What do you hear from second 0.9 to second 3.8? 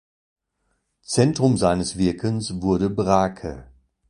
Zentrum seines Wirkens wurde Brake.